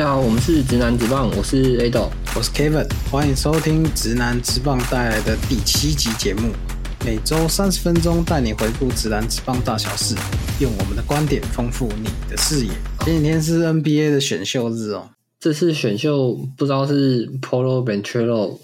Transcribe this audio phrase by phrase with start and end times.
[0.00, 2.08] 家好，我们是直男直棒，我是 Ado。
[2.34, 6.52] 我是 Kevin，欢迎收听直男直棒带来的第七集节目，
[7.04, 10.14] 每周三十分钟带你回顾直男直棒大小事，
[10.58, 12.72] 用我们的观点丰富你的视野。
[13.00, 18.58] 前几天是 NBA 的选秀日哦，这次选秀不知道是 Polo Ventrero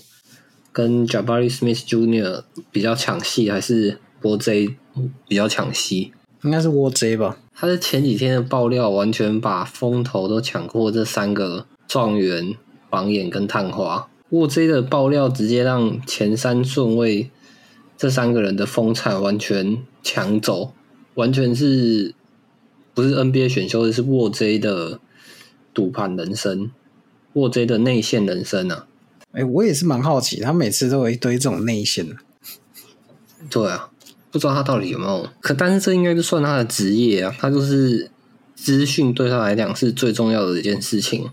[0.72, 2.44] 跟 Jabari Smith Jr.
[2.72, 4.74] 比较抢戏，还是波 J
[5.28, 6.12] 比较抢戏？
[6.44, 7.36] 应该是沃 J 吧？
[7.58, 12.54] 他的前几天的爆料，完全把风头都抢过这三个状元、
[12.90, 14.10] 榜眼跟探花。
[14.28, 17.30] 沃 J 的爆料直接让前三顺位
[17.96, 20.74] 这三个人的风采完全抢走，
[21.14, 22.14] 完全是
[22.92, 25.00] 不是 NBA 选秀的是沃 J 的
[25.72, 26.70] 赌盘人生，
[27.32, 28.86] 沃 J 的内线人生啊！
[29.32, 32.06] 哎、我也是蛮好奇，他每次都有一堆这种内线，
[33.48, 33.90] 对啊，
[34.30, 38.10] 不知道他到底有没有，可但是这应该就算他的职业啊，他就是
[38.54, 41.30] 资讯对他来讲是最重要的一件事情。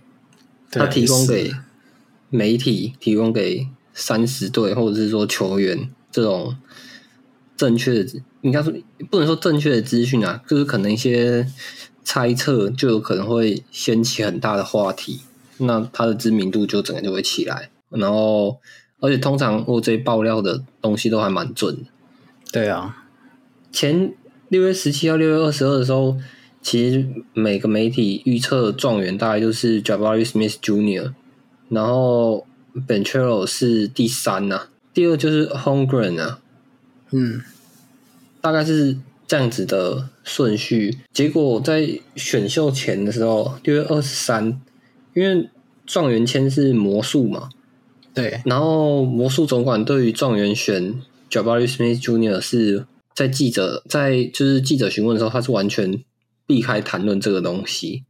[0.71, 1.51] 他提供给
[2.29, 6.55] 媒体、提供给三十队或者是说球员这种
[7.55, 8.73] 正确的，应该说
[9.11, 11.47] 不能说正确的资讯啊，就是可能一些
[12.03, 15.21] 猜测就有可能会掀起很大的话题，
[15.57, 17.69] 那他的知名度就整个就会起来。
[17.89, 18.57] 然后，
[18.99, 21.81] 而且通常我这爆料的东西都还蛮准的。
[22.53, 23.05] 对啊，
[23.71, 24.13] 前
[24.49, 26.15] 六月十七号、六月二十二的时候，
[26.61, 31.13] 其实每个媒体预测状元大概就是 Jabari Smith Junior，
[31.69, 32.45] 然后
[32.87, 36.39] Benchero 是第三呐、第二就是 Holmgren 啊，
[37.09, 37.41] 嗯，
[38.39, 40.99] 大概是这样子的顺序。
[41.11, 44.61] 结果在选秀前的时候，六月二十三，
[45.15, 45.49] 因为
[45.87, 47.49] 状元签是魔术嘛，
[48.13, 52.39] 对，然后魔术总管对于状元选 Jabari Smith Jr.
[52.39, 52.85] 是
[53.15, 56.03] 在记者在就是记者询问的时候，他是完全
[56.45, 58.05] 避开谈论这个东西。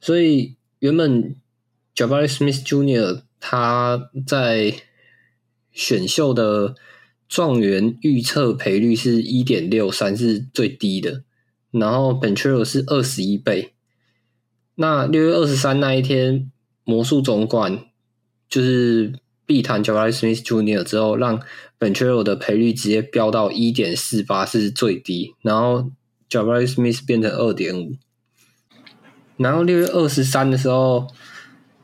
[0.00, 1.36] 所以原本
[1.94, 3.22] Jabari Smith Jr.
[3.40, 4.74] 他在
[5.72, 6.74] 选秀的
[7.28, 11.24] 状元预测赔率是一点六三，是最低的。
[11.70, 13.74] 然后 Benchero 是二十一倍。
[14.76, 16.50] 那六月二十三那一天，
[16.84, 17.84] 魔术总管
[18.48, 19.12] 就是
[19.44, 20.84] 避谈 Jabari Smith Jr.
[20.84, 21.42] 之后，让
[21.84, 25.34] 本丘的赔率直接飙到一点四八，是最低。
[25.42, 25.90] 然后
[26.30, 27.92] Jabari Smith 变成二点五。
[29.36, 31.06] 然后六月二十三的时候，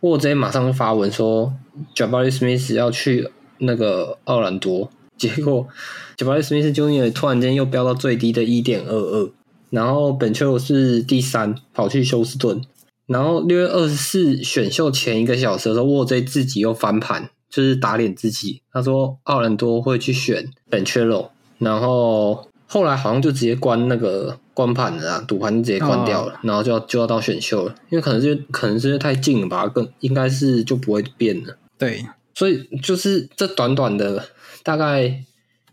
[0.00, 1.52] 沃 J 马上就发文说
[1.94, 3.28] Jabari Smith 要去
[3.58, 5.68] 那个奥兰多，结果
[6.16, 7.12] Jabari Smith Jr.
[7.12, 9.30] 突然间又飙到最低的一点二二，
[9.68, 12.62] 然后本丘是第三，跑去休斯顿。
[13.06, 18.62] 然后六月二十四选秀前一个小时的时候，沃 J 自己又翻盘，就是打脸自己。
[18.72, 31.58] 他说奥兰多会去选本切罗，然后后来好像就直接关那个关盘了啊，赌盘直接关掉了，然后就要就要到选秀了，因为可能是可能是太近了吧，更应该是就不会变了。
[31.76, 34.28] 对，所以就是这短短的
[34.62, 35.24] 大概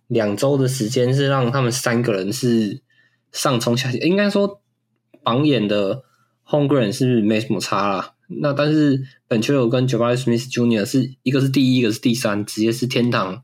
[0.08, 2.82] 两周的时间，是让他们三个人是
[3.32, 4.60] 上冲下起，应该说
[5.22, 6.02] 榜眼的
[6.48, 8.14] Homegrown 是没什么差啦。
[8.28, 10.86] 那但是本丘有跟 Jabari Smith Jr.
[10.86, 13.44] 是一个是第一，一个是第三，直接是天堂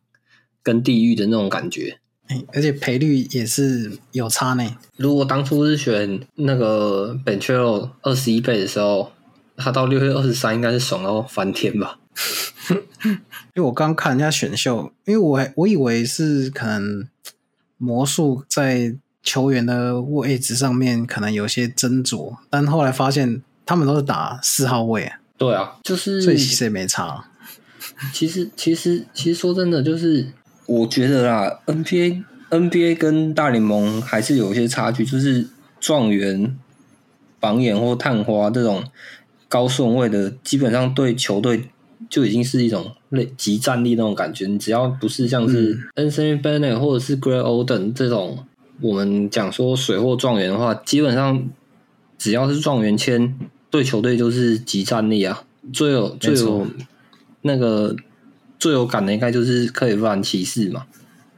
[0.61, 1.99] 跟地狱的那种感觉。
[2.27, 4.63] 哎而且赔率也是有差呢。
[4.95, 9.11] 如果当初是选那个 e e r o 二十一倍的时候，
[9.57, 11.99] 他到六月二十三应该是爽到翻天吧？
[13.03, 17.05] 因为我刚看人家选秀，因为我还我以为是可能
[17.77, 25.11] 魔术在球员的位置上面可能有些斟酌，但后来发现他们都是打四号位，
[25.43, 27.25] 对啊，就是所以其实也没差。
[28.13, 30.27] 其实，其实，其实说真的，就是
[30.65, 35.47] 我觉得啦，NBA NBA 跟大联盟还是有一些差距，就是
[35.81, 36.57] 状元、
[37.41, 38.83] 榜眼或探花这种
[39.49, 41.65] 高顺位的，基本上对球队
[42.09, 44.47] 就已经是一种类集战力那种感觉。
[44.47, 48.45] 你只要不是像是 Anthony Bennett 或者是 Greg Oden 这种，
[48.81, 51.49] 我们讲说水货状元的话，基本上
[52.17, 53.35] 只要是状元签，
[53.73, 56.67] 对球队就是集战力啊，最有最有
[57.41, 57.95] 那个
[58.59, 60.85] 最有感的应该就是克里夫兰骑士嘛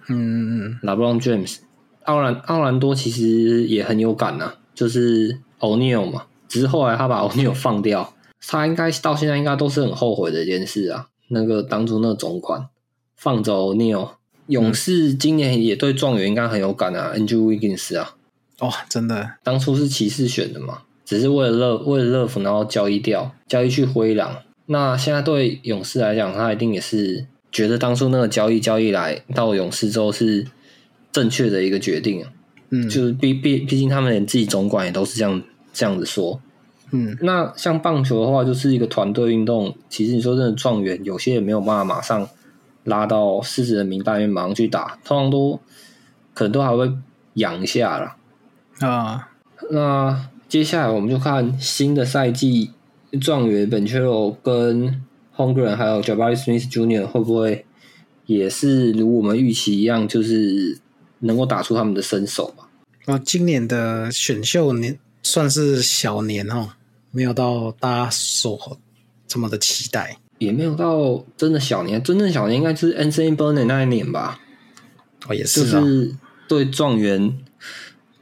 [0.10, 1.60] 嗯嗯，LeBron James，
[2.04, 8.14] 奥兰奥兰多其实也很有感呐、就是 O'Neal 嘛，只是后来他把 O'Neal 放掉，
[8.46, 11.08] 他应该到现在应该都是很后悔的一件事啊。
[11.30, 12.68] 那个当初那个总管
[13.16, 14.10] 放走 O'Neal，
[14.48, 18.16] 勇士今年也对状元应该很有感啊，Andrew Wiggins 啊，
[18.60, 24.36] 嗯，哇，真的，当初是骑士选的嘛，只是为了乐为了乐福，然后交易掉，交易去灰狼。
[24.66, 30.48] 那现在对勇士来讲，他一定也是觉得当初那个交易交易来到勇士之后是
[31.12, 32.32] 正确的一个决定啊。
[32.72, 35.42] 嗯，就是毕毕毕竟他们连自己总管也都是这样
[35.72, 36.42] 这样子说。
[36.92, 39.76] 嗯，那像棒球的话，就是一个团队运动。
[39.88, 42.28] 其实你说真的，状元有些也没有办法马上
[42.86, 45.60] 拉到狮子的名单里面马上去打，通常都
[46.34, 46.92] 可能都还会
[47.36, 48.88] 养一下啦。
[48.88, 49.30] 啊，
[49.70, 52.72] 那接下来我们就看新的赛季，
[53.20, 55.04] 状元本切罗跟
[55.36, 57.06] Hongren 还有 Jabari Smith Jr.
[57.06, 57.66] 会不会
[58.26, 60.80] 也是如我们预期一样，就是
[61.20, 62.70] 能够打出他们的身手吧？
[63.08, 66.70] 哦，今年的选秀年算是小年哦，
[67.12, 68.80] 没有到大家所
[69.28, 70.16] 这么的期待。
[70.38, 74.40] 也没有到真的小年，真正小年应该就是 Anthony Burnett 那一年吧？
[75.28, 76.16] 哦，也就是是
[76.48, 77.38] 对状元，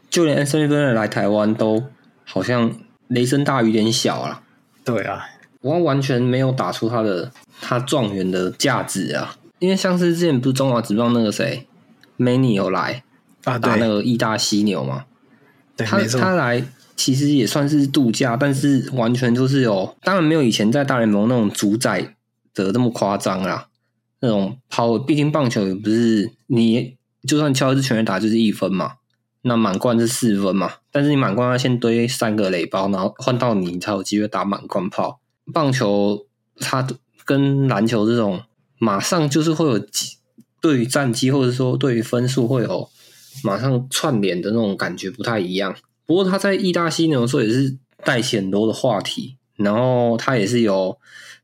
[0.09, 1.83] 就连 Anthony Burnett 来台湾都
[2.33, 2.74] 好像
[3.09, 4.41] 雷声大雨点小啊，
[4.83, 5.24] 对啊，
[5.62, 7.31] 我完全没有打出他的
[7.62, 9.35] 他状元的价值啊。
[9.59, 11.68] 因为像是之前不是中华职棒那个谁
[12.18, 13.03] Many 有来
[13.44, 15.06] 啊，打那个义大犀牛嘛，
[15.77, 16.65] 对，他，他来
[16.95, 22.15] 其实也算是度假，但是完全就是有，当然没有以前在大联盟那种主宰
[22.56, 23.68] 的那么夸张啦。
[24.21, 26.95] 那种抛，毕竟棒球也不是你
[27.27, 28.94] 就算敲一支全垒打就是一分嘛，
[29.44, 35.19] 那满贯是四分嘛，但是你满贯要先堆三个垒包，然后换到你才有机会打满贯炮。
[35.54, 36.25] 棒球
[36.60, 36.88] 它
[37.25, 38.42] 跟篮球这种
[38.78, 39.86] 马上就是会有
[40.62, 42.90] 对于战绩或者说对于分数会有
[43.44, 45.75] 马上串联的那种感觉不太一样。
[46.06, 50.98] 不过他在意大犀牛的时候也是带起很多的话题，然后他也是有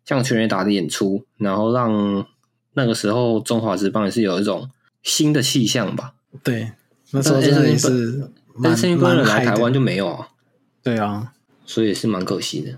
[0.05, 2.25] 像全垒打的演出，然后让
[2.73, 4.69] 那个时候中华职棒也是有一种
[5.03, 6.13] 新的气象吧。
[6.43, 6.71] 对，
[7.11, 8.29] 那时候真的也是
[8.61, 10.27] 但是因为来台湾就没有啊，
[10.83, 11.33] 对啊，
[11.65, 12.77] 所以也是蛮可惜的。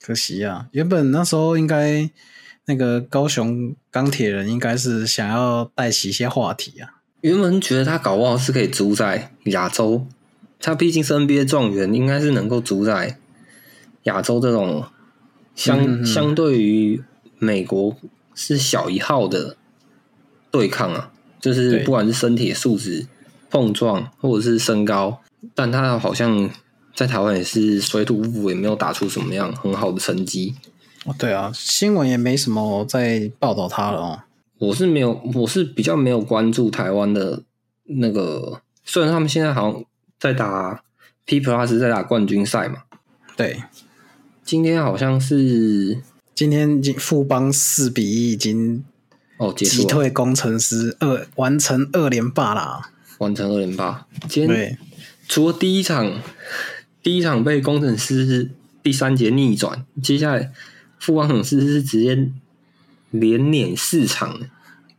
[0.00, 2.10] 可惜啊，原本那时候应该
[2.66, 10.06] 那个高雄钢铁人应该是想要带起一些话题啊，原本觉得他搞不好是可以主宰亚洲，
[10.58, 13.18] 他毕竟是 NBA 状元，应该是能够主宰
[14.04, 14.86] 亚洲这种
[15.54, 17.02] 相、相对于
[17.38, 17.96] 美国
[18.34, 19.56] 是小一号的
[20.50, 23.06] 对抗啊，就是不管是身体素质
[23.52, 25.20] 碰撞或者是身高，
[25.54, 26.48] 但他好像
[26.94, 30.54] 在台湾也是水土不服，也没有打出什么样很好的成绩。
[31.04, 34.20] 哦，对啊，新闻也没什么在报道他了哦。
[34.58, 37.42] 我是没有，我是比较没有关注台湾的
[37.84, 39.84] 那个，虽然他们现在好像
[40.18, 40.82] 在打
[41.26, 42.84] P Plus 在打冠军赛嘛，
[43.36, 43.62] 对，
[44.42, 46.00] 今天好像是
[46.34, 48.82] 今天已经富邦四比一已经
[49.36, 52.88] 哦结击退工程师二完成二连霸啦。
[53.18, 54.06] 完成二连霸。
[54.28, 54.78] 今天对，
[55.28, 56.20] 除了第一场，
[57.02, 58.50] 第一场被工程师
[58.82, 60.52] 第三节逆转，接下来
[60.98, 62.30] 富邦勇士是直接
[63.10, 64.40] 连碾四场。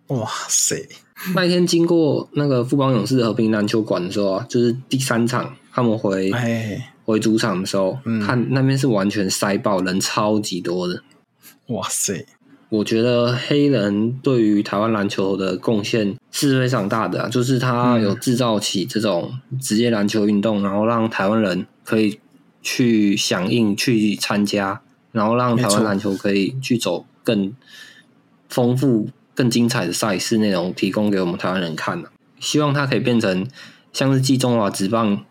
[0.08, 0.88] 哇塞，
[1.34, 11.02] 那一天经过那个富邦勇士和平篮球馆的时候啊，就是第三场他们回哎，回主场的时候，嗯看那边是完全塞爆，人超级多的。
[11.68, 12.26] 哇塞，
[12.74, 19.32] 我觉得黑人对于台湾篮球的贡献是非常大的、啊，就是他有制造起这种
[19.62, 22.20] 职业篮球运动，然后让台湾人可以
[22.64, 24.82] 去响应、去参加，
[25.12, 27.54] 然后让台湾篮球可以去走更
[28.50, 33.46] 丰富、更精彩的赛事内容，提供给我们台湾人看、啊、希望他可以变成
[33.92, 35.24] 像是继中华职棒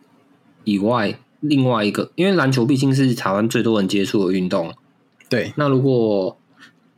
[0.62, 4.72] 以外另外一个，因为篮球毕竟是台湾最多人接触的运动。
[5.28, 6.36] 对，那如果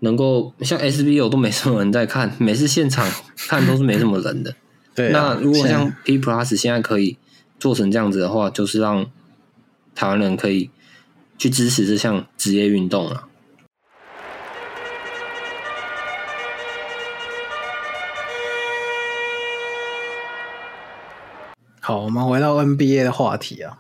[0.05, 3.11] 能够像 SBO 都没什么人在看，每次现场
[3.49, 4.55] 看都是没什么人的。
[4.95, 7.17] 对啊、那如果像 P Plus 现在可以
[7.59, 9.07] 做成这样子的话，就是让
[9.95, 10.71] 台湾人可以
[11.39, 13.29] 去支持这项职业运动了。
[21.81, 23.79] 好，我们回到 NBA 的话题啊。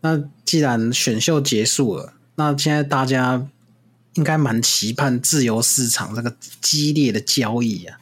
[0.00, 3.46] 那既然选秀结束了，那现在大家
[4.14, 7.98] 应该蛮期盼自由市场这个激烈的交易啊。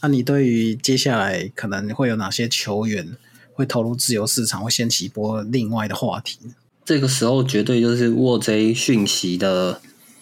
[0.00, 3.16] 那你对于接下来可能会有哪些球员
[3.54, 6.52] 会投入自由市场，会掀起一波另外的话题呢？
[6.84, 9.80] 这个时候绝对就是沃 J 讯息的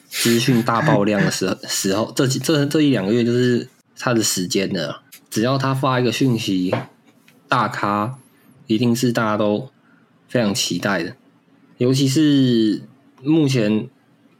[0.08, 5.02] 资讯大爆量的时候 时候，这几这这一两个月就是他的时间了。
[5.28, 6.72] 只要他发一个讯息，
[7.48, 8.18] 大咖
[8.66, 9.70] 一定是大家都
[10.28, 11.16] 非常期待的。
[11.78, 12.82] 尤其是
[13.22, 13.88] 目前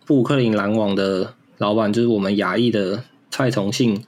[0.05, 4.05] 布鲁克林篮网的老板，就是我们亚裔的蔡崇信，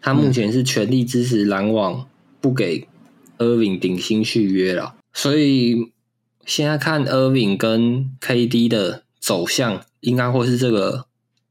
[0.00, 2.08] 他目前是全力支持篮网
[2.40, 2.86] 不给
[3.38, 5.92] Irving 顶薪续约了，所以
[6.44, 11.06] 现在看 Irving 跟 KD 的走向，应该会是这个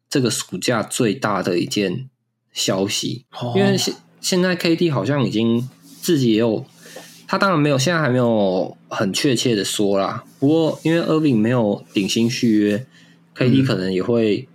[0.09, 2.09] 这个暑假最大的一件
[2.51, 3.53] 消息，哦。
[3.55, 5.69] 因为现现在 KD 好像已经
[6.01, 6.65] 自己也有
[7.27, 10.23] 他当然没有，现在还没有很确切的说啦。
[10.39, 12.85] 不过因为 Irving 没有顶薪续约
[13.35, 14.47] ，KD 可能也会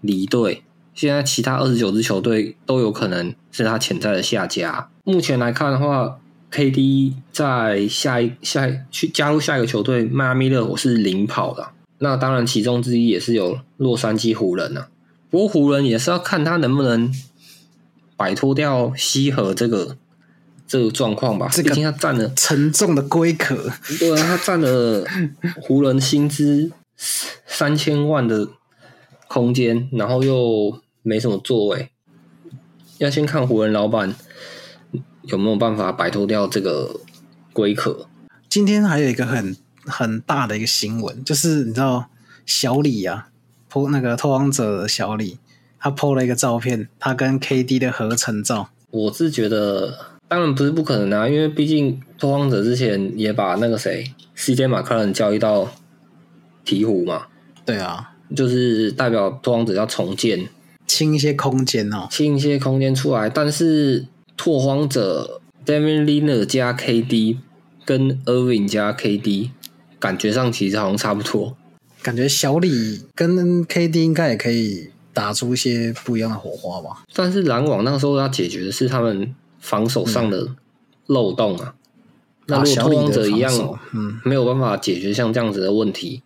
[0.00, 0.62] 离队。
[0.94, 4.88] 现在其他二十九支球队都有可能是他潜在的下家。
[5.04, 6.18] 目前来看的话
[6.52, 11.68] ，KD 在下一下去加入下一个球队迈阿密热火是领跑的。
[11.98, 14.88] 那当然，其中之一也是有洛杉矶湖人啊。
[15.30, 17.12] 不过湖人也是要看他能不能
[18.16, 19.96] 摆脱掉西河这个
[20.66, 21.48] 这个状况吧。
[21.50, 23.56] 这个毕竟他占了沉重的龟壳，
[23.98, 25.04] 对啊，他占了
[25.60, 28.48] 湖人薪资三千万的
[29.28, 31.90] 空间，然后又没什么座位，
[32.98, 34.14] 要先看湖人老板
[35.22, 37.00] 有没有办法摆脱掉这个
[37.52, 38.08] 龟壳。
[38.48, 42.06] 今天还有一个很很大的一个新闻，就是你知道
[42.46, 43.28] 小李啊
[43.70, 45.38] ，po 那个拓荒者的小李，
[45.78, 48.70] 他 po 了一个照片，他跟 KD 的合成照。
[48.90, 49.98] 我是觉得，
[50.28, 55.68] 当然不是不可能啊，因为毕竟拓荒者之前也把那个谁 CJ 马克伦交易到
[56.64, 57.26] 鹈鹕嘛，
[57.64, 60.48] 对啊，就是代表拓荒者要重建，
[60.86, 62.06] 清一些空间哦。
[62.10, 63.28] 清一些空间出来。
[63.28, 64.06] 但是
[64.36, 67.38] 拓荒者 Damian l i n e r 加 KD
[67.84, 69.50] 跟 Irving 加 KD，
[69.98, 71.56] 感觉上其实好像差不多。
[72.02, 77.04] 感觉小李跟 KD 应该也可以打出一些不一样的火花吧？
[77.14, 80.48] 但是篮网那时候要解决的是他们防守上的
[81.06, 81.74] 漏洞啊。
[82.46, 83.50] 那如果拓荒者一样
[83.94, 86.22] 嗯，没有办法解决像这样子的问题，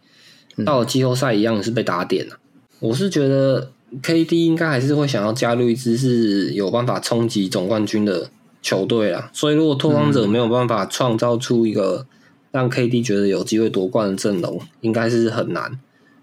[0.64, 2.36] 到了季后赛一样是被打点了、
[2.80, 3.70] 我是觉得
[4.02, 9.30] KD 应该还是会想要加入一支是有办法冲击总冠军的球队啦。
[9.32, 12.06] 所以如果拓荒者没有办法创造出一个
[12.50, 15.78] 让 KD 觉得有机会夺冠的阵容，应该是很难。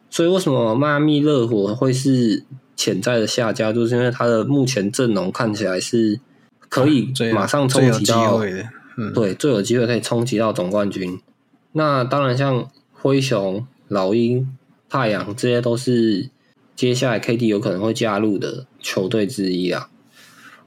[0.10, 2.44] 所以为什么迈阿密热火会是
[2.76, 6.20] 潜在的下家，就是因为他的目前阵容看起来是
[6.70, 8.42] 可以 马上冲击到。
[8.98, 11.20] 嗯，对，最有机会可以冲击到总冠军。
[11.74, 14.58] 那当然，像灰熊、老鹰、
[14.90, 16.30] 太阳这些都是
[16.76, 19.90] 接下来 KD 有可能会加入的球队之一啊。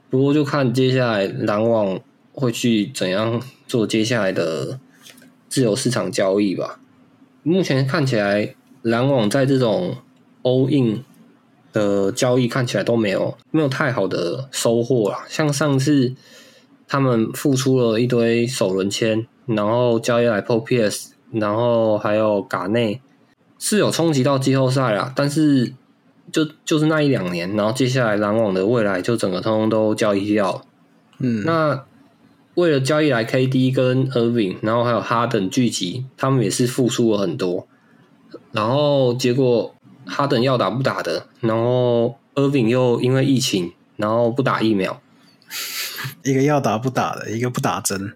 [0.09, 1.99] 不过就看接下来篮网
[2.33, 4.79] 会去怎样做接下来的
[5.47, 6.79] 自由市场交易吧。
[7.43, 9.97] 目前看起来，篮网在这种
[10.43, 11.03] all in
[11.71, 15.25] 的交易看起来都没有没有太好的收获啦。
[15.27, 16.15] 像上次
[16.87, 23.01] 他们付出了一堆首轮签，然后交易来 Paul Pierce，然后还有嘎内，
[23.59, 25.13] 是有冲击到季后赛啦。
[25.15, 25.71] 但是
[26.31, 30.61] 就就是那一两年，然后接下来篮网的未来就整个通通都交易掉了。
[31.19, 31.85] 嗯，那
[32.55, 37.67] 为了交易来 KD 跟 Irving，然后还有哈登聚集，他们也是付出了很多。
[38.51, 39.75] 然后结果
[40.05, 45.01] 哈登要打不打的，然后 Irving 又因为疫情，然后不打疫苗。
[46.23, 48.13] 一个要打不打的，一个不打针。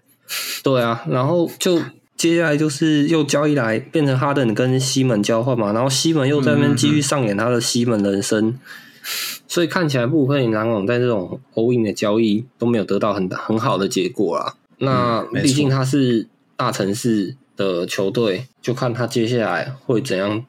[0.62, 1.80] 对啊，然后就
[2.24, 8.58] 接下来就是又交易来变成哈登跟西门交换嘛，然后西门又在那边继续上演他的西门人生，
[9.46, 14.54] 所以看起来布克林篮网在这种 all in 的交易都没有得到很很好的结果啦。
[14.78, 16.26] 那毕竟他是
[16.56, 20.42] 大城市的球队，就看他接下来会怎样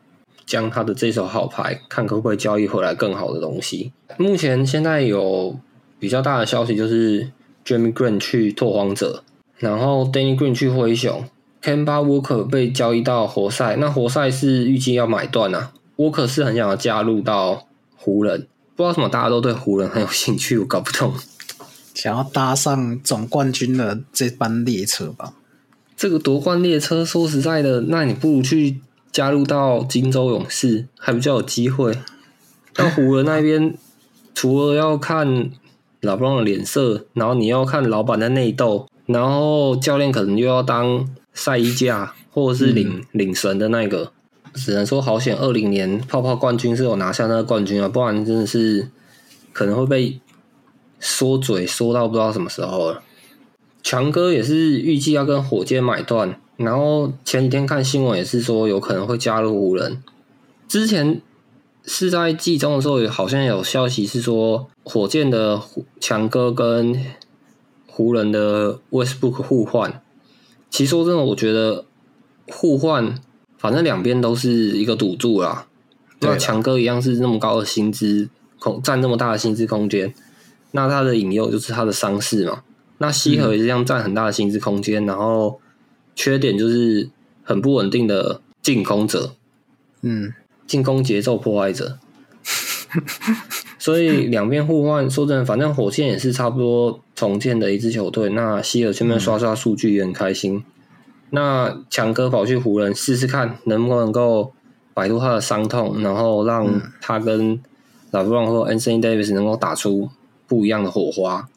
[0.45, 3.91] 将他的这手好牌，看可不可以交易回来更好的东西。
[4.15, 5.59] 目前现在有
[5.99, 7.29] 比较大的消息就是
[7.65, 9.25] Jamie Green 去拓荒者，
[9.57, 11.25] 然后 Danny Green 去灰熊
[11.65, 15.71] ，Kemba Walker 被交易到活塞，那活塞是预计要买断啊。
[15.97, 21.11] Walker 是很想要加入到湖人，不知道为什么大家都对湖人很有兴趣，我搞不懂。
[21.95, 25.33] 想要搭上总冠军的这班列车吧？
[25.97, 28.79] 这个夺冠列车，说实在的，那你不如去
[29.11, 31.97] 加入到金州勇士，还比较有机会。
[32.73, 33.75] 到湖人那边，
[34.35, 35.49] 除了要看
[36.01, 44.11] 老布朗的脸色，然后你要看老板的内斗，然后教练可能又要当赛衣架或者是领、领绳的那个，
[44.53, 48.89] 只能说好险，二零年泡泡冠军是有拿下那个冠军啊，不然真的是
[49.53, 50.19] 可能会被
[50.99, 53.03] 缩嘴缩到不知道什么时候了。
[53.83, 60.01] 强哥也是预计要跟火箭买断，然后前几天看新闻也是说有可能会加入湖人。
[60.67, 61.21] 之前
[61.83, 65.61] 是在季中的时候，好像有消息是说火箭的
[65.99, 66.99] 强哥跟
[67.85, 70.01] 湖人的 Westbrook 互换。
[70.69, 71.85] 其实说真的，我觉得
[72.47, 73.15] 互换
[73.57, 75.67] 反正两边都是一个赌注啦。
[76.19, 78.29] 那强哥一样是那么高的薪资
[78.59, 80.13] 空占那么大的薪资空间，
[80.71, 82.63] 那他的引诱就是他的伤势嘛。
[82.97, 85.59] 那西河也是这样占很大的薪资空间，然后
[86.15, 87.09] 缺点就是
[87.43, 89.35] 很不稳定的进攻者，
[90.01, 90.33] 嗯，
[90.65, 91.99] 进攻节奏破坏者。
[93.85, 98.29] 所以两边互换，说真的，反正火箭也是差不多重建的一支球队。
[98.29, 100.63] 那希尔这边刷刷数据也很开心。
[101.29, 104.53] 那强哥跑去湖人试试看，能不能够
[104.95, 106.67] 摆脱他的伤痛，然后让
[106.99, 107.61] 他跟
[108.09, 110.09] 拉布朗或 Anthony Davis 能够打出
[110.47, 111.47] 不一样的火花。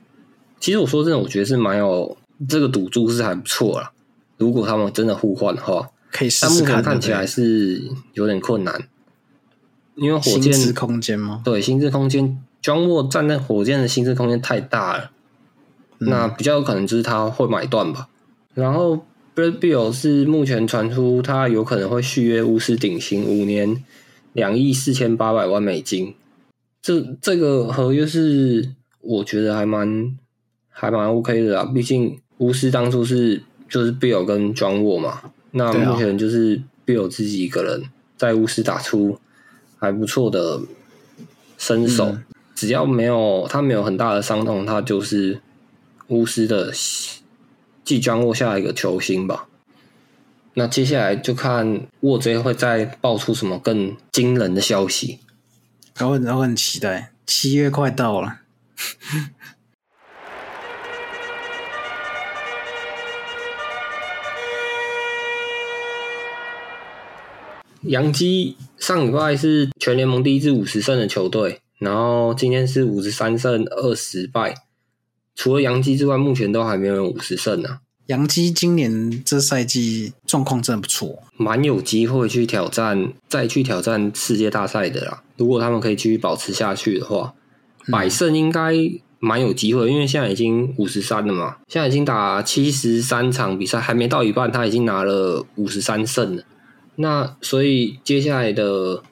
[0.60, 2.14] 其实我说真的，我觉得是蛮有
[2.46, 3.92] 这个赌注是还不错啦。
[4.36, 6.74] 如果他们真的互换的话，可以试但目试看。
[6.74, 8.86] 前看起来是有点困难，
[9.98, 11.42] 因为火箭薪资空间吗？
[11.44, 15.10] 对薪资空间，John Wall 站在火箭的薪资空间太大了，
[15.98, 16.08] 嗯。
[16.08, 18.08] 那比较有可能就是他会买断吧。
[18.54, 23.84] 然后 Brad Bill 是目前传出他有可能会续约巫师顶薪五年
[24.32, 26.14] 两亿四千八百万美金，
[26.82, 30.16] 这这个合约是我觉得还蛮
[30.68, 35.20] 还蛮 OK 的啊，毕竟巫师当初是就是 Bill 跟 John Wall 嘛，
[35.52, 37.82] 那目前就是 Bill 自己一个人
[38.16, 39.18] 在巫师打出
[39.78, 40.60] 还不错的
[41.56, 45.40] 身手，嗯只要没有他没有很大的伤痛，他就是
[46.08, 46.72] 巫师的
[47.84, 49.46] 即将握下一个球星吧。
[50.54, 55.20] 那接下来就看沃贼会再爆出什么更惊人的消息。
[56.00, 58.40] 我很我很期待，七月快到了。
[67.88, 74.54] 洋基上礼拜是全联盟第一支五十胜的球队，然后今天是五十三胜二十败。
[75.34, 85.22] 除了杨基之外，目前都还没有人五十胜啊，杨基今年这赛季状况真的不错，蛮有机会去挑战，再去挑战世界大赛的啦。
[85.38, 87.32] 如果他们可以继续保持下去的话，
[87.90, 88.74] 百胜应该
[89.18, 96.42] 蛮有机会，因为现在已经五十三了嘛，现在已经打七十三场比赛，还没到一半，他已经拿了五十三胜了。
[97.00, 99.04] 那所以接下来的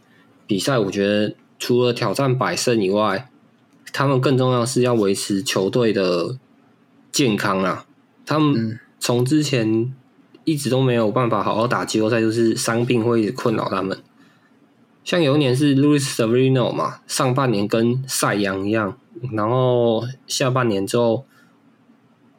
[0.45, 3.31] 比赛，我觉得除了挑战百胜以外，
[3.93, 6.37] 他们更重要是要维持球队的
[7.13, 7.87] 健康啊。
[8.25, 9.95] 他们嗯从之前
[10.43, 13.97] 一直都没有办法好好打季后赛，就是伤病会困扰他们。
[15.05, 18.99] 像有一年是 Louis Severino 嘛，上半年跟赛扬一样，
[19.31, 21.25] 然后下半年之后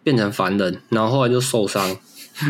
[0.03, 1.95] 变成凡人，然后后来就受伤，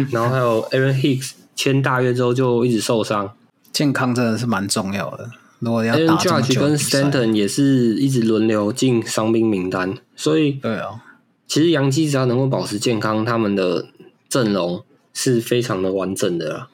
[0.10, 3.36] 然后还有 Aaron Hicks 签大约之后就一直受伤
[3.74, 5.30] 健康真的是蛮重要的。
[5.60, 11.04] 如果要打这么 Judge 跟久的比赛 Stanton 也是一直轮流进伤兵名单，所以对啊，
[11.48, 13.88] 其实杨基只要能够保持健康，他们的
[14.30, 16.70] 阵容是非常的完整的啦。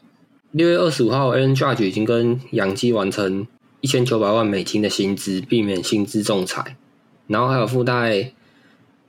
[0.52, 3.48] 六月二十五号，Aaron Judge 已经跟杨基完成
[3.80, 6.76] 一千九百万美金的薪资，避免薪资仲裁，
[7.28, 8.34] 然后还有附带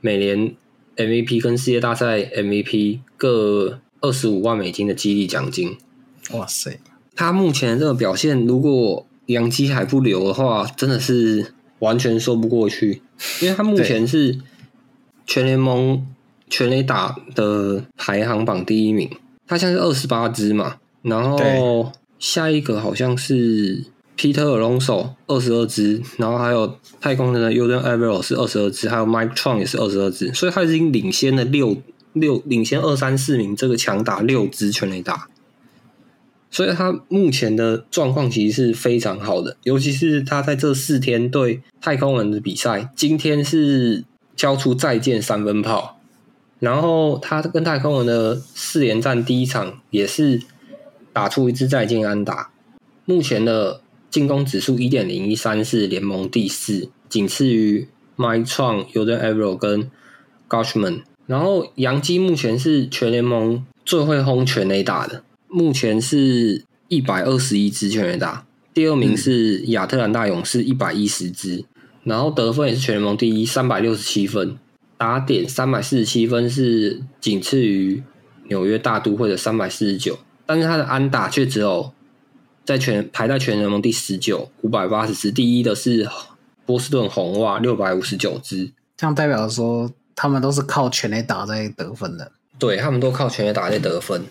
[0.00, 0.54] 美联
[0.96, 5.76] MVP 跟世界大赛 MVP 各二十五万美金的激励奖金。
[6.32, 6.78] 哇塞，
[7.16, 13.02] 他目前的这个表现，如果杨基还不留的话，真的是完全说不过去，
[13.40, 14.38] 因为他目前是
[15.26, 16.06] 全联盟
[16.48, 19.10] 全垒打的排行榜第一名，
[19.46, 23.84] 他现在是二十八支嘛，然后下一个好像是
[24.16, 31.76] Peter Alonso 二十二支，然后还有太空人的 Jordan Averill 是二十二支，还有 Mike Trout 也是二十二支，所以他已经领先了六
[32.14, 35.28] 六领先二三四名，这个强打六支全垒打。
[36.50, 44.04] 所以他目前的状况其实是非常好的，尤其是他在这四天对太空人的比赛，今天是
[44.36, 45.98] 交出再见三分炮，
[46.60, 50.40] 然后他跟太空人的四连战第一场也是
[51.12, 52.52] 打出一支再见安打，
[53.04, 59.90] 目前的进攻指数一点零一三是联盟第四，仅次于 Mytron 有点 Avril 跟
[60.48, 61.02] Gushman。
[61.26, 71.64] 然后洋基目前是全联盟最会轰全垒打的，目前是一百二十一支全垒打，第二名是亚特兰大勇士一百一十支，
[72.02, 74.58] 然后得分也是全联盟第一，三百六十七分，
[74.98, 78.02] 打点三百四十七分是仅次于
[78.48, 81.90] 纽约大都会的三百四十九，但是他的安打却只有
[82.64, 86.06] 在全排在全联盟第十九，五百八十支，第一的是
[86.66, 92.32] 波士顿红袜六百五十九支，这样代表说他们都是靠全垒打在得分的。
[92.56, 94.24] 对他们都靠全垒打在得分，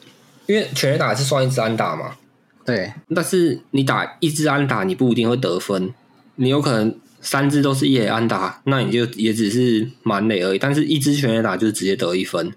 [0.46, 2.16] 因为全垒打是算一支安打嘛，
[2.64, 5.94] 对，但是你打一支安打，你不一定会得分，
[6.36, 10.58] 你有可能三支都是一垒安打，那你就也只是满垒而已。
[10.58, 12.54] 但是一支全垒打就是直接得一分，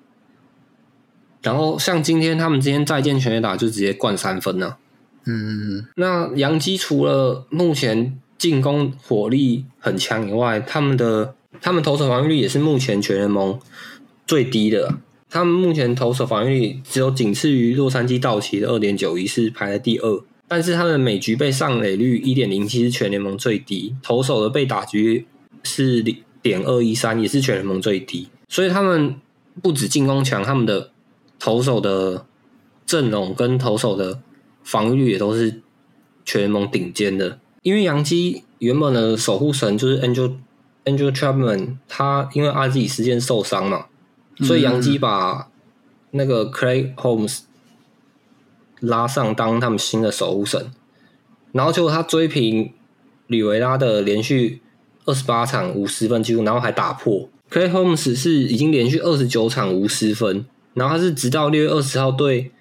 [1.42, 4.78] 然后像今天他们今天再见全垒打就直接灌三分了。
[5.24, 13.58] 嗯，那杨基除了目前进攻火力很强以外，他们的他们投手防御率也是目前全联盟
[14.26, 14.98] 最低的。
[15.28, 20.22] 他们目前投手防御率只有仅次于洛杉矶道奇的二点九一，是排在第二。
[20.48, 25.26] 但是他们每局被上垒率一点零七是全联盟最低，投手的被打局
[25.64, 28.28] 是零点二一三，也是全联盟最低。
[28.48, 29.16] 所以他们
[29.60, 30.90] 不止进攻强，他们的
[31.40, 32.24] 投手的
[32.86, 34.20] 阵容跟投手的
[34.62, 35.60] 防御率也都是
[36.24, 37.40] 全联盟顶尖的。
[37.62, 40.34] 因为杨基原本的守护神就是 Angel
[40.86, 43.86] Angel Chapman，他因为阿基里事件受伤嘛，
[44.38, 45.48] 所以杨基把
[46.12, 47.40] 那个 Clay Holmes
[48.80, 50.70] 拉上当他们新的守护神，
[51.52, 52.72] 然后结果他追平
[53.26, 54.62] 里维拉的连续
[55.04, 57.28] 二十八场无失分记录，然后还打破。
[57.50, 62.52] Clay Holmes 是已经连续二十九场无失分，然后他是直到六月二十号对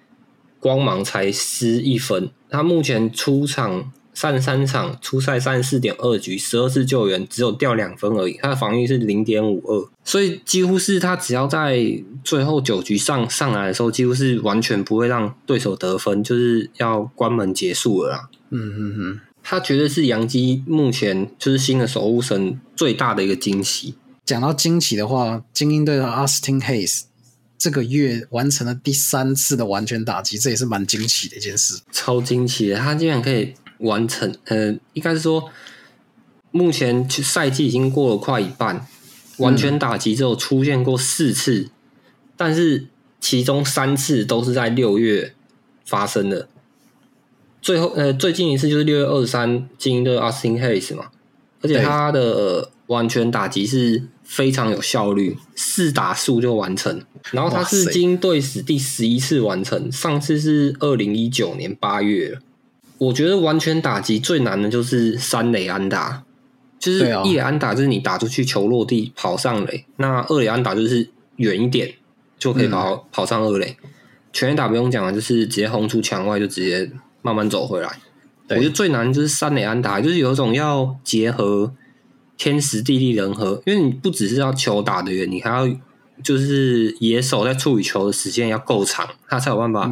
[0.59, 3.91] 光芒才失一分，他目前出场。
[4.15, 11.77] 三十三场初赛三十四点二局，十二次救援只有掉两分而已，他的防御是零点五二，所以几乎是他只要在
[12.23, 18.29] 最后九局上上来的时候，几乎是完全不会让对手得分，就是要关门结束了啦。
[18.51, 23.95] 嗯嗯嗯，他绝对是杨基目前就是新的守护神最大的一个惊喜。
[24.23, 27.01] 讲到惊喜的话，精英队的 Austin Hayes
[27.57, 33.53] 这个月完成了第三次的完全打击，这也是蛮惊奇的一件事，超惊奇的，他竟然可以。
[33.79, 35.49] 完成，呃，应该是说，
[36.51, 38.85] 目前赛季已经过了快一半，
[39.37, 41.69] 完全打击之后出现过四次，
[42.37, 42.87] 但是
[43.19, 45.33] 其中三次都是在六月
[45.85, 46.47] 发生的。
[47.61, 51.07] 最后，呃，最近一次就是六月二十三，精英的 Austin Hayes 嘛，
[51.61, 57.03] 而且他的完全打击是非常有效率，四打数就完成。
[57.31, 62.39] 然后他是精英队史第十一次完成，上次是二零一九年八月了。
[62.97, 66.23] 我觉得完全打击最难的就是三垒安打，
[66.79, 71.93] 就是一垒安打就是你打出去球落地跑上垒，那二垒安打就是远一点
[72.39, 73.75] 就可以跑跑上二垒，
[74.31, 76.89] 全垒打不用讲了，就是直接轰出墙外就直接
[77.21, 77.89] 慢慢走回来。
[78.47, 81.73] 我觉得最难就是三垒安打，就是有一种要结合
[82.37, 85.67] 天时地利人和，因为你不只是要球打得远，你还要
[86.23, 89.91] 就是野手在处理球的时间要够长，他才有办法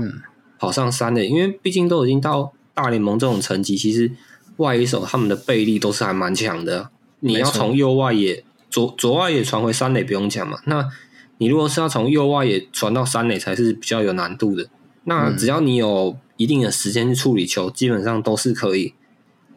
[0.57, 2.53] 跑上三垒，因为毕竟都已经到。
[2.73, 4.11] 大联盟这种层级，其实
[4.57, 6.89] 外野手他们的背力都是还蛮强的。
[7.19, 10.89] 你要从右外野左左外野传回三垒不用讲嘛，那
[11.37, 14.67] 你如果是要从右外野传到三垒，才是比较有难度的。
[15.05, 18.93] 那只要你有一定的时间去处理球，基本上都是可以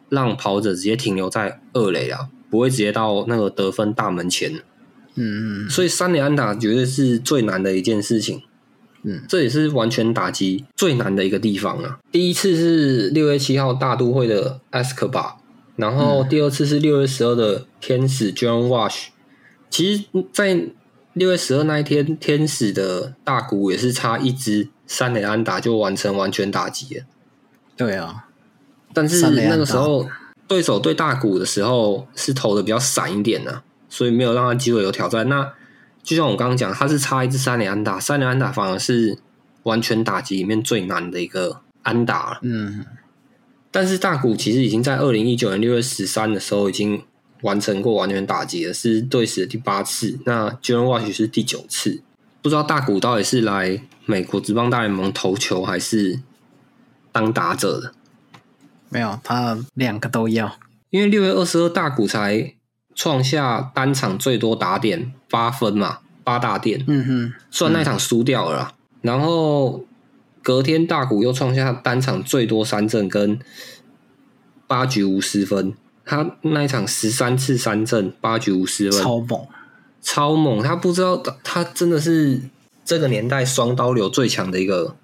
[0.09, 4.53] 让跑者直接停留在二垒啊，不会直接到那个得分大门前。
[5.15, 8.43] 嗯嗯，所以三垒安打绝对是最难的一件事情。
[9.09, 11.97] 嗯，这也是完全打击最难的一个地方啊！
[12.11, 15.35] 第一次是六月七号大都会的 Escobar，
[15.77, 19.05] 然后第二次是六月十二的天使 John Wash。
[19.69, 20.65] 其实，在
[21.13, 27.05] 六月十二那一天，天使的大鼓也是差一支三垒安打就完成完全打击了。
[27.77, 28.25] 对啊，
[28.93, 30.05] 但是那个时候
[30.49, 35.29] 对手对大鼓的时候是投的比较散一点呢，所以没有让他机会有挑战。
[35.29, 35.53] 那
[36.07, 39.17] 就像我刚刚讲，他是差一支三连安打，三连安打反而是
[39.63, 42.85] 完全打击里面最难的一个安打嗯，
[43.69, 47.03] 但是大谷其实已经在二零一九年六月十三的时候已经
[47.41, 50.17] 完成过完全打击了，是队史的第八次。
[50.25, 52.01] 那 John Watch 是第九次。
[52.41, 56.21] 不知道大谷到底是来美国职棒大联盟投球，还是
[57.11, 57.91] 当打者的？
[58.87, 60.57] 没有，他两个都要。
[60.89, 62.53] 因为六月二十二，大谷才。
[62.97, 66.83] 创下单场最多打点八分嘛，八大点。
[66.87, 69.85] 嗯哼，虽然那场输掉了，然后
[70.41, 73.37] 隔天大谷又创下单场最多三振跟
[74.65, 75.75] 八局无失分。
[76.03, 79.47] 他那一场十三次三振，八局无失分，超猛，
[80.01, 80.63] 超猛。
[80.63, 82.41] 他不知道，他真的是
[82.83, 84.95] 这个年代双刀流最强的一个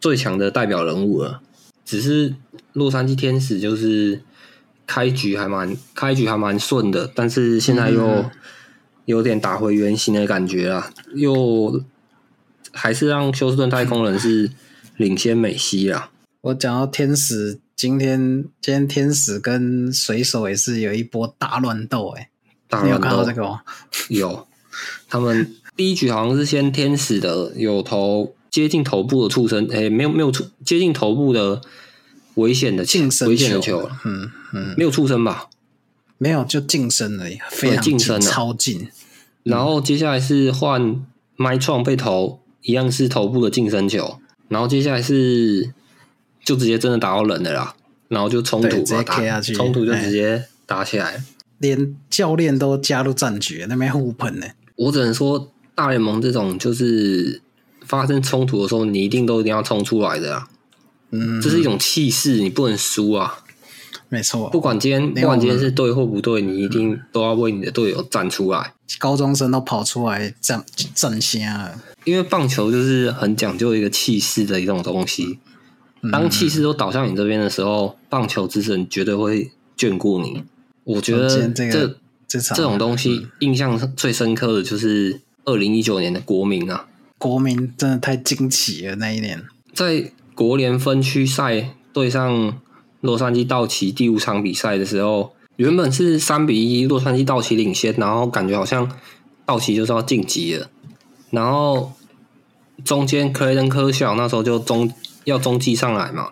[0.00, 1.40] 最强的代表人物了。
[1.84, 2.36] 只是
[2.72, 4.22] 洛杉矶天使就是。
[4.92, 8.30] 开局还蛮开局还蛮顺的，但是现在又
[9.06, 11.82] 有点打回原形的感觉啊，又
[12.72, 14.50] 还是让休斯顿太空人是
[14.98, 16.10] 领先美西啊。
[16.42, 22.28] 我讲到天使，今天今天天使跟水手也是有一波大乱斗，哎，
[22.84, 23.62] 你有看到这个吗？
[24.10, 24.46] 有，
[25.08, 31.62] 他们第一局好像是先天使的有投接近头部的触身，哎，没有没有触接近头部的。
[32.36, 35.48] 危险的近身球，嗯嗯，没有触身吧？
[36.18, 38.88] 没有，就近身而已，非常近身，超近。
[39.42, 41.04] 然后接下来是换
[41.36, 44.18] 麦创被投，一样是头部的近身球。
[44.48, 45.72] 然后接下来是
[46.44, 47.74] 就直接真的打到人的啦，
[48.08, 51.24] 然后就冲突，直接 K 下去，冲突就直接打起来，
[51.58, 54.46] 连教练都加入战局，那边互喷呢。
[54.76, 57.40] 我只能说，大联盟这种就是
[57.84, 60.48] 发生冲突的时候，你一定都一定要冲出来的啊。
[61.10, 63.41] 嗯，这是一种气势，你不能输啊。
[64.12, 68.74] 没错，不管今天不管今天是对或不对，你一定都要为你的队友站出来。
[68.98, 70.62] 高中生都跑出来站
[70.94, 75.38] 站先了，因为棒球就是很讲究一个气势的一种东西。
[76.12, 80.44] 当气势都倒向你这边的时候，棒球之神绝对会眷顾你。
[80.84, 81.96] 我觉得这
[82.28, 92.60] 这这种东西印象最深刻的就是二零一九年的国民啊，国民真的太惊奇了那一年，在国联分区赛对上。
[93.02, 98.90] 洛杉矶道奇第五场比赛的时候，原本是三比一，洛杉矶道奇领先，然后感觉好像
[99.44, 100.70] 道奇就是要晋级了。
[101.30, 101.92] 然后
[102.84, 104.90] 中间克雷登科肖那时候就中
[105.24, 106.30] 要中继上来嘛，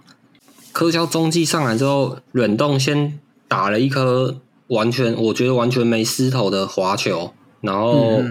[0.73, 8.23] 科肖中继上来之后，忍动先打了一颗完全我觉得完全没失头的滑球，然后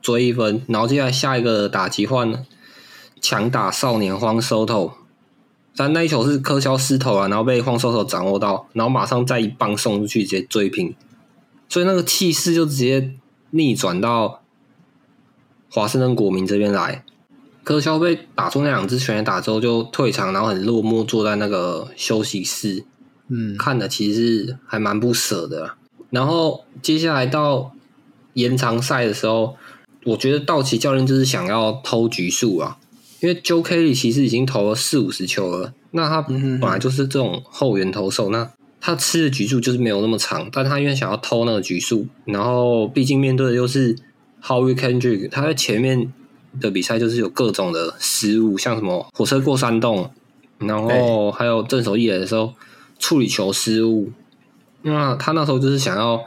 [0.00, 2.44] 追一分，然后接下来下一个打击换
[3.20, 4.92] 强打少年荒收头。
[5.76, 10.94] 但那一球是科肖失头了，然后被荒收头掌握到，然后马上再一棒送出去，直接追平，
[11.68, 13.12] 所以那个气势就直接
[13.50, 14.42] 逆转到
[15.70, 17.04] 华盛顿国民这边来。
[17.64, 22.84] 科肖被打出那两只全垒打之后就退场，然后很落寞坐在那个休息室，
[23.28, 25.76] 嗯，看的其实还蛮不舍的。
[26.10, 27.72] 然后接下来到
[28.34, 29.56] 延长赛的时候，
[30.04, 32.78] 我觉得道奇教练就是想要偷局数啊。
[33.22, 43.96] 因为 Joe Kelly 其实已经投了四五十球了，那他本来就是这种后援投手，那他吃的局数就是没有那么长，但他因为想要偷那个局数，然后毕竟面对的又是
[44.42, 46.12] Howie Kendrick，他在前面
[46.60, 50.10] 的比赛就是有各种的失误，像什么火车过山洞，
[50.58, 52.54] 然后还有正手一垒的时候
[52.98, 54.10] 处理球失误，
[54.82, 56.20] 那他那时候就是想要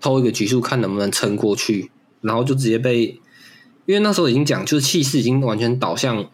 [0.00, 3.18] 偷一个局数，看能不能撑过去，然后就直接被。
[3.86, 6.28] 因为那时候已经讲，就是气势已经完全倒向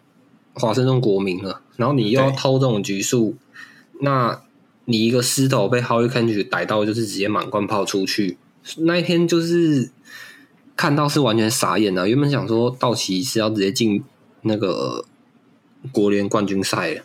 [0.53, 3.35] 华盛顿国民了，然后你又要偷这种局数，
[4.01, 4.41] 那
[4.85, 8.37] 你一个狮头被 Howie Kendrick 逮到，就是直接满贯炮出去。
[8.77, 9.89] 那一天就是
[10.75, 12.07] 看到是完全傻眼了。
[12.07, 14.03] 原本想说道奇是要直接进
[14.43, 15.05] 那个
[15.91, 17.03] 国联冠军赛了，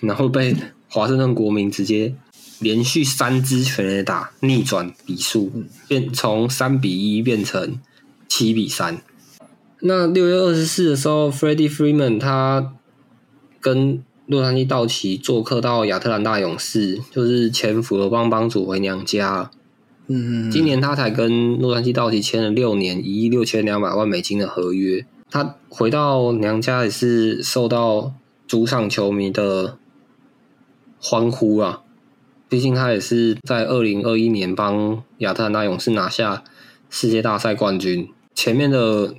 [0.00, 0.54] 然后被
[0.88, 2.14] 华盛顿国民直接
[2.60, 5.50] 连续三支全垒打逆转比数，
[5.88, 7.80] 变从三比一变成
[8.28, 9.02] 七比三。
[9.80, 12.72] 那六月二十四的时候，Freddie Freeman 他
[13.60, 19.50] 跟洛杉矶道奇做客到亚特兰大勇士，就是前辅罗邦帮主回娘家。
[20.06, 25.04] 嗯，今年他才跟洛杉矶道奇签了六年一亿六千两百万美金的合约。
[25.30, 28.14] 他回到娘家也是受到
[28.46, 29.76] 主场球迷的
[30.98, 31.82] 欢呼啊！
[32.48, 36.42] 毕竟他也是在二零二一年帮亚特兰大勇士拿下
[36.88, 38.08] 世界大赛冠军。
[38.34, 39.14] 前面的。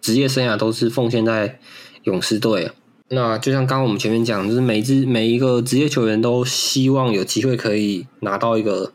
[0.00, 1.58] 职业生涯都是奉献在
[2.04, 2.72] 勇士队。
[3.12, 8.92] 那就像刚刚我们前面讲，就是每支每一个职业球员都希望有机会可以拿到一个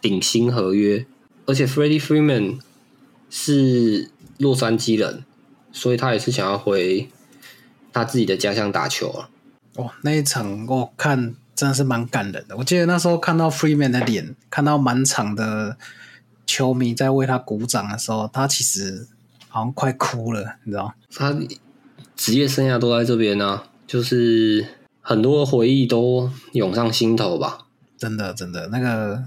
[0.00, 1.04] 顶薪合约。
[1.44, 2.60] 而且 Freddie Freeman
[3.28, 5.24] 是洛杉矶人，
[5.72, 7.08] 所以他也是想要回
[7.92, 9.28] 他自己的家乡打球啊。
[9.74, 12.56] 哦，那一场我看真的是蛮感人的。
[12.56, 15.76] 我记得那时候看到 Freeman 的脸，看到满场的
[16.46, 19.08] 球迷在为他鼓掌的时候，他其实。
[19.48, 20.94] 好像快哭了，你知道？
[21.14, 21.34] 他
[22.14, 24.66] 职业生涯都在这边呢，就是
[25.00, 27.66] 很多回忆都涌上心头吧。
[27.96, 29.24] 真的，真的，那个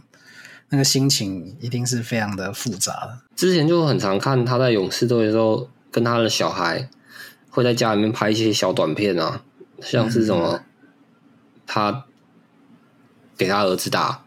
[0.70, 3.20] 那个心情一定是非常的复杂。
[3.36, 6.90] 之前就很常看他在勇士队的时候，跟他的小孩
[7.50, 9.44] 会在家里面拍一些小短片啊，
[9.82, 10.62] 像是什么
[11.66, 12.06] 他
[13.38, 14.24] 给他儿子打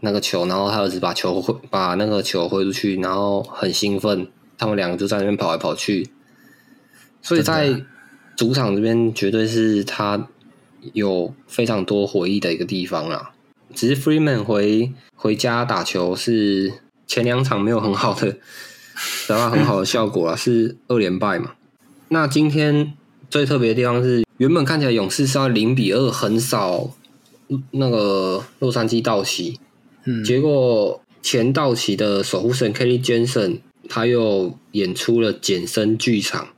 [0.00, 4.28] 那个球，然后他儿子把球挥把那个球挥出去，然后很兴奋。
[4.56, 6.08] 他们两个就在那边跑来跑去，
[7.22, 7.82] 所以在
[8.36, 10.28] 主场这边绝对是他
[10.92, 13.32] 有非常多回忆的一个地方啦。
[13.74, 16.72] 只是 Freeman 回回家打球是
[17.06, 18.36] 前两场没有很好的
[19.26, 21.52] 得到很好的效果啊， 是二连败嘛。
[22.08, 22.92] 那今天
[23.28, 26.90] 最特别的地方是，原本看起来勇士是要零比二横扫
[27.72, 29.58] 那个洛杉矶道奇，
[30.04, 33.58] 嗯，结果前道奇的守护神 Kelly Jensen。
[33.88, 36.48] 他又演出了减身剧场，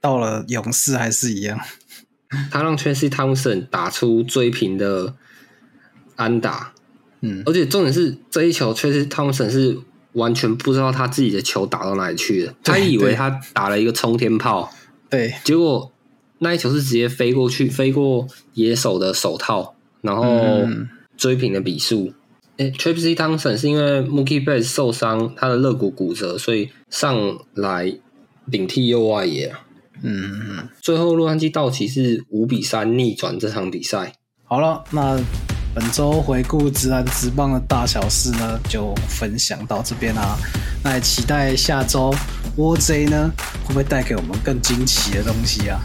[0.00, 1.60] 到了勇士还是一样。
[2.50, 5.14] 他让 Tracy Thompson 打出追平的
[6.14, 6.72] 安打，
[7.20, 9.78] 嗯，而且重点是这一球，Tracy Thompson 是
[10.12, 14.72] 完全不知道他自己的球打到哪里去了，他以为他打了一个冲天炮，
[15.08, 15.92] 对，结果
[16.38, 20.68] 那一球是直接飞过去，飞过野手的手套，然后
[21.16, 22.12] 追平的比数。
[22.60, 27.16] 哎，Tracy Thompson 是因为 Mookie Betts 受伤，他的肋骨骨折，所以上
[27.54, 27.90] 来
[28.50, 29.50] 顶替右外野。
[30.02, 30.68] 嗯嗯。
[30.82, 34.12] 最后洛杉矶道奇是五比三逆转这场比赛。
[34.44, 35.18] 好了，那
[35.74, 40.36] 本周回顾直男直棒的大小事呢，就分享到这边啦。
[40.84, 42.14] 那也期待下周
[42.56, 43.32] 窝贼呢
[43.64, 45.80] 会不会带给我们更惊奇的东西啊？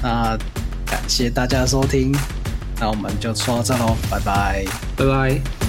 [0.00, 0.38] 那
[0.86, 2.14] 感谢大家的收听，
[2.78, 4.64] 那我们就说到这喽，拜拜。
[4.96, 5.59] 拜拜。